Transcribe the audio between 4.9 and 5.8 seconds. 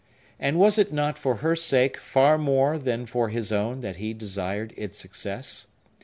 success?